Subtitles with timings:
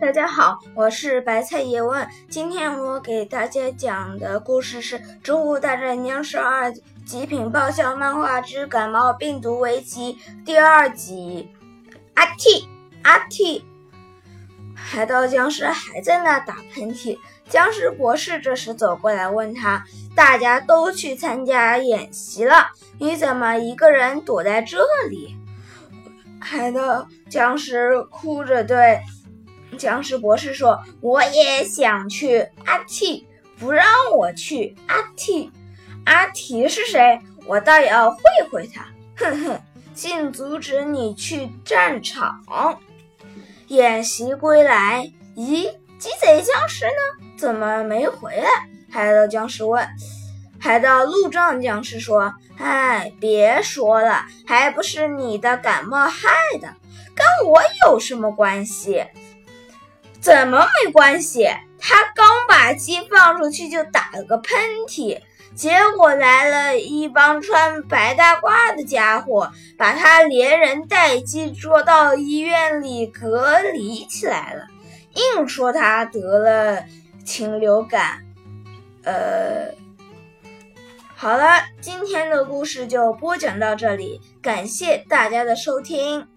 [0.00, 2.08] 大家好，我是白菜叶问。
[2.30, 6.72] 今天我给大家讲的故事是《植物大战僵尸二：
[7.04, 11.50] 极品爆笑漫画之感冒病毒危机》第二集。
[12.14, 12.68] 阿 T
[13.02, 13.64] 阿 T，
[14.72, 17.18] 海盗僵尸还在那打喷嚏。
[17.48, 19.84] 僵尸博士这时走过来问他
[20.14, 22.68] ：“大家都去参加演习了，
[23.00, 24.78] 你怎么一个人躲在这
[25.10, 25.36] 里？”
[26.40, 29.00] 海盗僵尸哭着对
[29.76, 33.24] 僵尸博士说：“我也想去。”阿嚏
[33.58, 33.86] 不让
[34.16, 34.76] 我去。
[34.86, 35.50] 阿嚏，
[36.04, 37.20] 阿嚏是谁？
[37.46, 38.18] 我倒要会
[38.50, 38.86] 会他！
[39.16, 39.60] 哼哼，
[39.94, 42.40] 竟阻止你去战场。
[43.68, 47.26] 演习归来，咦，鸡贼僵尸呢？
[47.36, 48.48] 怎么没回来？
[48.90, 49.86] 海盗僵尸问。
[50.60, 56.28] 海盗路障僵尸说：“哎，别说了，还不是你的感冒害
[56.60, 56.74] 的，
[57.14, 59.04] 跟我有什么关系？
[60.20, 61.48] 怎么没关系？
[61.78, 65.20] 他刚把鸡放出去就打了个喷嚏，
[65.54, 74.66] 结果来了一帮穿白大褂的家伙，把他连人带鸡捉到医院里隔离起来了，
[75.14, 76.84] 硬说他得了
[77.24, 78.24] 禽流感。
[79.04, 79.72] 呃。”
[81.14, 86.28] 好了，今天的故事就播讲到这里，感谢大家的收听。